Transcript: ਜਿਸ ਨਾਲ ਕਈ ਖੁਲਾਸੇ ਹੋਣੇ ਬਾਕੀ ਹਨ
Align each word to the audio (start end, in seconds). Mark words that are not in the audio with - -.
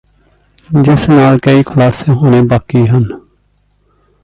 ਜਿਸ 0.81 1.07
ਨਾਲ 1.09 1.37
ਕਈ 1.39 1.63
ਖੁਲਾਸੇ 1.63 2.11
ਹੋਣੇ 2.13 2.41
ਬਾਕੀ 2.43 2.85
ਹਨ 2.87 3.05